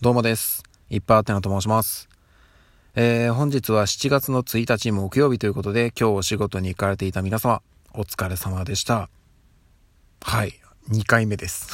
[0.00, 0.62] どうもです。
[0.90, 2.08] いっぱいあてなと申します。
[2.94, 7.62] えー、本日は7月の1日木曜日ということで、今日お仕事に行かれていた皆様、
[7.92, 9.10] お疲れ様でした。
[10.22, 10.54] はい、
[10.88, 11.66] 2回目です。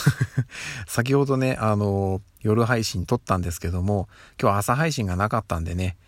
[0.88, 4.08] 先ほどね、あの、夜配信撮ったんですけども、
[4.40, 5.98] 今日朝配信がなかったんでね、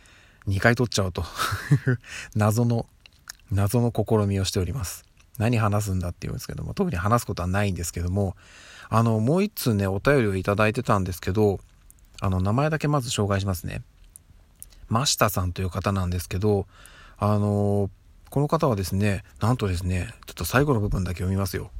[0.48, 1.22] 2回撮っちゃおうと
[2.34, 2.86] 謎の、
[3.50, 5.04] 謎の試みをしております。
[5.36, 8.36] 何話すんだって言うんですけども、特に話すことはないんですけども、
[8.88, 11.60] あの、もう一通ね、お便りをいただいてたんですけど、
[12.20, 13.82] あの、名前だけまず紹介しますね。
[14.88, 16.66] 真下さんという方なんですけど、
[17.18, 17.90] あの
[18.30, 21.70] この方はですね、なんとですね、ちょっと最後の部分だけ読みますよ。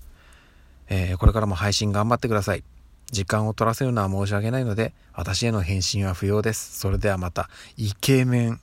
[0.88, 2.64] えー、これからも配信頑張ってください。
[3.10, 6.78] 時間を取らせるのは申し訳ないので、私への返信は不要です。
[6.78, 8.60] それではまた、イケメン。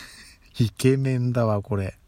[0.58, 1.98] イケメンだわ、これ。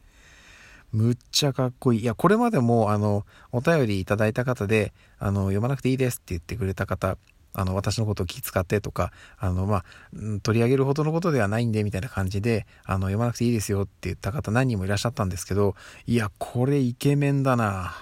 [0.92, 2.00] むっちゃかっこいい。
[2.02, 7.16] いや、これまでも、あの、お便りいただいた方で、あの、読まなくていいですって言ってくれた方、
[7.54, 9.84] あの、私のことを気遣ってとか、あの、まあ、
[10.42, 17.94] 取り上げるほどのことではないんで、みたいな感じで、あの、読まなくていいですよって言った方何人もいらっしゃったんですけど、いや、これイケメンだな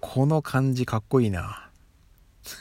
[0.00, 1.70] この感じかっこいいな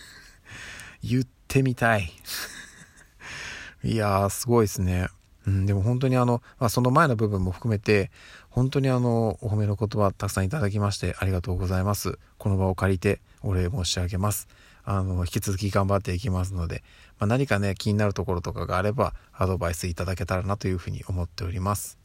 [1.04, 2.12] 言ってみたい
[3.84, 5.10] いやー、すごいですね。
[5.48, 8.12] うん、でも本当にあの、まあ、その前の部分も含めて、
[8.50, 12.20] 本当にあの、お褒めの言葉たくさんいただきましてありがとうございます。
[12.38, 14.48] この場を借りてお礼申し上げます。
[14.90, 16.82] あの、引き続き頑張っていきますので、
[17.20, 21.98] まあ、何かね、気になるところとかがあれば、アドバイスいただけたらなというふうに思っております。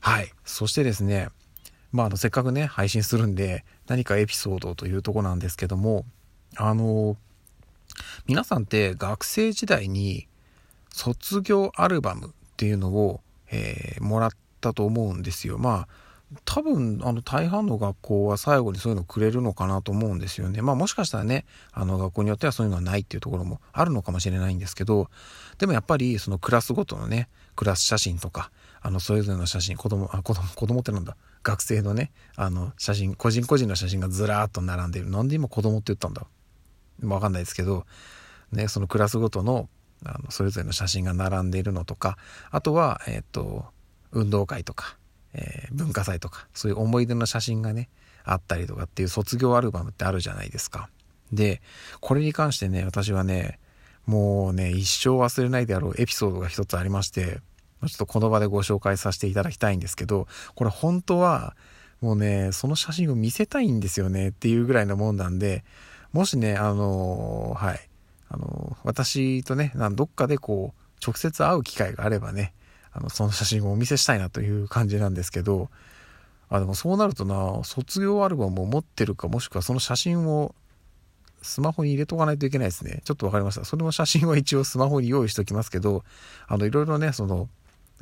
[0.00, 0.32] はい。
[0.44, 1.28] そしてですね、
[1.92, 6.04] まあ、あの、せっかくね、配信するんで、何かエピソードというとこなんですけども、
[6.56, 7.16] あの、
[8.26, 10.26] 皆さんって学生時代に
[10.92, 13.20] 卒業アルバムっていうのを、
[13.52, 15.58] えー、もらったと思うんですよ。
[15.58, 15.88] まあ、
[16.44, 20.62] 多分あの大半の学校は最後にそういうのくれるのかなと思うんですよね。
[20.62, 25.10] まあもしかしたらね、あの学校によってはそういうのはないっていうところもあるのかもしれないんですけど、
[25.58, 35.10] でもやっぱりそのクラスごとのね、クラス写真とか、あのそれぞれの写真、子供、あ、子供、子供ってなんだ、学生のね、あの写真、個人個人の写真がずらーっと並んでいる。
[35.10, 36.26] なんで今子供って言ったんだ？
[37.02, 37.86] わかんないですけど、
[38.52, 39.68] ね、そのクラスごとの
[40.04, 42.16] あのそれぞれの写真が並んでいるのとか、
[42.50, 43.66] あとは、えっ、と、
[44.12, 44.96] 運動会とか、
[45.34, 47.88] えー、文化祭とか、そういう思い出の写真がね、
[48.24, 50.88] あったりとかっていう卒業アルバムってあるじゃないですか。
[51.32, 51.62] で、
[52.00, 53.58] これに関してね、私はね、
[54.06, 57.40] もうね、一生忘れないであろうエピソードが一つありまして、
[57.82, 61.56] ちょっとこの場でご紹介させていただきたいんですけど、これ本当は、
[62.00, 65.64] もうね、その写真を見せたいんですよねっていうぐらいのもんなんで、
[66.12, 67.80] もしね、あのはい、
[68.28, 72.52] あの私とね、どっかでこう、直接会う機会があればね、
[72.92, 75.70] あの、その写真をお見せしたいなという感じなんですけど、
[76.48, 80.54] あ、でもそうなるとな、卒業アルバムを持ってるか、もしくはその写真を
[81.42, 83.02] スマホに入れとかないといけないですね。
[83.04, 83.64] ちょっとわかりました。
[83.64, 86.04] それも写真は一応スマホに用意しておきますけど、
[86.46, 87.48] あの、いろいろね、その、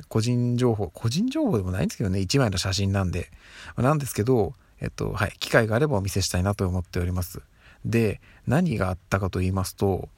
[0.07, 3.31] 個人情報、個人情報でもないんですけどね、1枚の写真なんで。
[3.77, 7.41] なんですけど、えっと、はい、機会があればお見せしたいなと思っております。
[7.85, 10.09] で、何があったかと言いますと、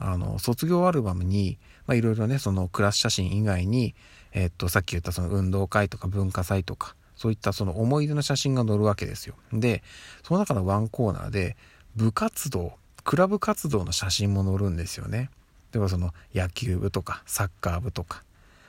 [0.00, 3.94] あの、卒業アルバムに、まあ、いろいろね、そのクラス写真以外に、
[4.32, 9.34] えっと、さっき言ったその運動会とか文化祭とか、そういったその思い出の写真が載るわけですよ。
[9.52, 9.82] で、
[10.22, 11.56] その中のワンコーナーで、
[11.96, 12.72] 部活動、
[13.04, 15.30] クラブ活動の写真も載るんですよね。
[15.72, 18.22] 例えばその野球部とかサッカー部とか、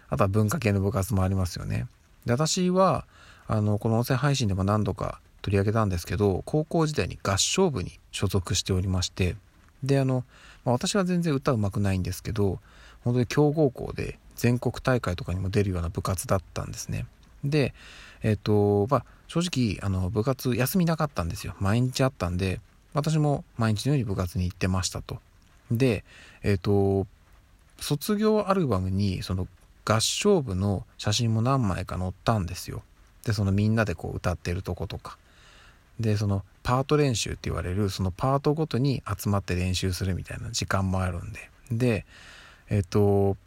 [0.09, 1.87] あとは文化系の部活もありますよね。
[2.25, 3.05] で、私は、
[3.47, 9.35] あの、この音声配信でも何度か取り上げたんですけど、高校時代に合唱部に所属しておりまして、
[9.83, 10.23] で、あの、
[10.63, 12.59] まあ、私は全然歌うまくないんですけど、
[13.03, 17.05] 本当に強豪校で全国大会とかにも出るような部活だったんですね。
[17.43, 17.73] で、
[18.21, 21.55] えっ、ー、と、まあ、正直、あの、部活休みなかったんですよ。
[21.59, 22.59] 毎日あったんで、
[22.93, 25.19] 私も毎日のように部活に行ってましたと。
[25.71, 26.03] で、
[26.43, 27.07] えっ、ー、と、
[27.79, 29.47] 卒業アルバムに、その、
[29.83, 32.83] 合唱部の写真も何枚か載ったんですよ。
[33.25, 35.17] で、そのみんなでこう歌ってるとことか。
[35.99, 41.49] で、そのパート練習って言われる、そのパートごとに集まって練習するみたいな時間もあるんで。
[41.71, 42.05] で、
[42.69, 43.37] えっ、と、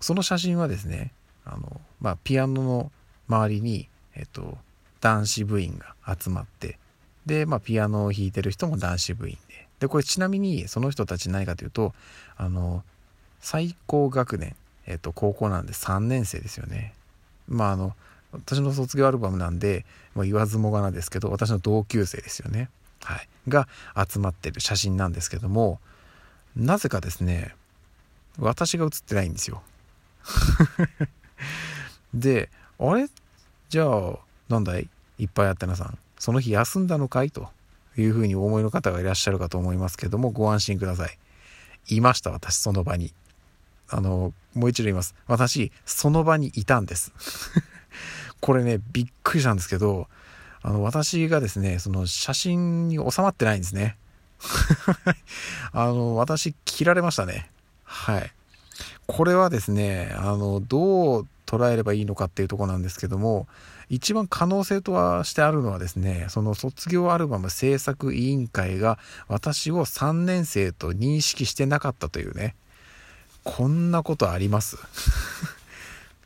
[0.00, 1.12] その写真はですね、
[1.44, 2.92] あの、まあ、ピアノの
[3.28, 4.58] 周りに、えっと、
[5.00, 6.78] 男子部員が集まって、
[7.26, 9.66] で、まあ、ピアノを弾いてる人も男子部員で。
[9.80, 11.94] で、これちなみに、その人たち何かというと、
[12.36, 12.84] あの、
[13.40, 16.94] 最高学年、えっと、高校なんで3年生ですよね。
[17.48, 17.94] まあ、あの、
[18.34, 19.84] 私の卒業アルバムなんで、
[20.14, 22.68] まあ、言わずもがなですけど、私の同級生ですよね。
[23.02, 23.28] はい。
[23.48, 23.68] が
[24.08, 25.78] 集まってる写真なんですけども、
[26.56, 27.54] なぜかですね、
[28.38, 29.62] 私が写ってないんですよ。
[32.14, 33.08] で、あれ？
[33.68, 34.88] じゃあ、なんだい？
[35.18, 35.98] いっぱいあってなさん。
[36.18, 37.30] その日休んだのかい？
[37.30, 37.48] と
[37.96, 41.18] いうふうにお思いの方がいらっしゃるかと思いますけども、ご安心ください。
[41.88, 43.12] いました、私、その場に。
[43.88, 45.14] あの、もう一度言います。
[45.26, 47.12] 私、その場にいたんです。
[48.44, 50.06] これね、びっくりしたんですけど、
[50.60, 53.96] あの、私がですね、その写真に収まってないんですね。
[55.72, 57.50] あの、私、切られましたね。
[57.84, 58.30] はい。
[59.06, 63.48] これはですね、あの、どう捉えればいいのかっていうとこなんですけども、
[63.88, 72.56] 一番可能性とはしてあるのはですね、その卒業アルバム制作委員会が私を3年生と認識してなかったというね、
[73.42, 74.76] こんなことあります？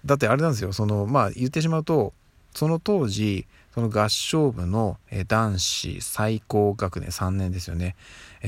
[0.08, 2.12] だってあれなんですよ、その、まあ言ってしまうと、
[2.54, 4.96] その当時、その合唱部の
[5.28, 7.94] 男子最高学年3年ですよね。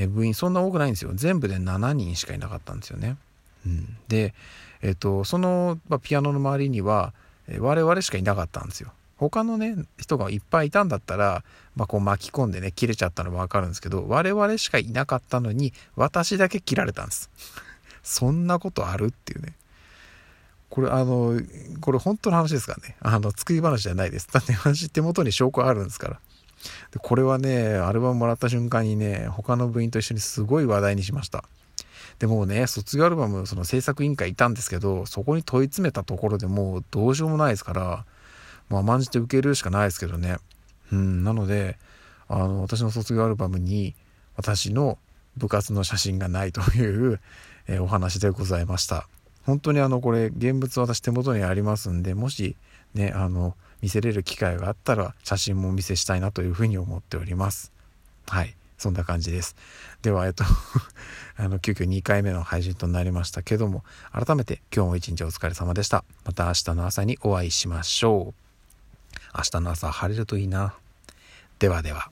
[0.09, 1.11] 部員そんな多くないんですよ。
[1.13, 3.15] 全部で7人しかいなかったんですよね。
[3.65, 4.33] うん、で、
[4.81, 7.13] えっと、その、まあ、ピアノの周りには
[7.59, 8.91] 我々しかいなかったんですよ。
[9.17, 11.43] 他のね人がいっぱいいたんだったら、
[11.75, 17.29] まあ、こう巻き込んでね切れちゃったのもわかるんですけど我々しかいなかったのに私だけ切られたんです
[18.01, 19.07] そんなことある？
[19.07, 19.53] っていうね
[20.71, 21.39] これあの
[21.79, 26.19] これ本当の話ですからねあの作り話じゃないですだって私手元に証拠あるんですから
[26.91, 31.43] でこれはねアルバムもらった瞬間にね他の部員と一緒にすごい話題にしました
[32.17, 38.05] でもね卒業アルバムその制作委員会いたんですけどそこに問い詰めたところでもうどうしようもないですから
[38.71, 40.37] まあ、甘んじて受けるしかないですけどね。
[40.91, 41.77] うん、なので、
[42.29, 43.95] あの、私の卒業アルバムに、
[44.37, 44.97] 私の
[45.35, 47.19] 部活の写真がないという、
[47.67, 49.07] えー、お話でございました。
[49.45, 52.55] 本当にあの、これ、現物私手元にありますんで、もし、
[52.93, 57.71] ね、あの、見せれる機会があったら、写真もお見せしたいなというふうに思っております。
[58.27, 58.55] はい。
[58.77, 59.55] そんな感じです。
[60.01, 60.43] では、えっと
[61.37, 66.03] あの、急遽2回目の配信となりましたけども、改めて今日も一日お疲れ様でした。
[66.25, 69.37] また明日の朝にお会いしましょう。
[69.37, 70.73] 明日の朝晴れるといいな。
[71.59, 72.11] ではでは。